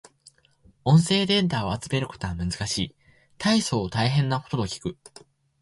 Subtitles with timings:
[0.83, 2.95] 音声データを集めるのは難しい。
[3.37, 4.97] 大層大変なことと聞く。